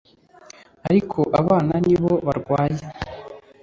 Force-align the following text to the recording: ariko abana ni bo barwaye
ariko 0.87 1.19
abana 1.39 1.73
ni 1.85 1.95
bo 2.01 2.11
barwaye 2.25 2.81